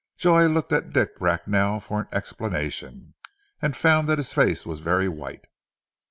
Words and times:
Joy 0.17 0.47
looked 0.47 0.73
at 0.73 0.91
Dick 0.93 1.19
Bracknell 1.19 1.79
for 1.79 1.99
an 2.01 2.07
explanation, 2.11 3.13
and 3.61 3.77
found 3.77 4.09
that 4.09 4.17
his 4.17 4.33
face 4.33 4.65
was 4.65 4.79
very 4.79 5.07
white. 5.07 5.45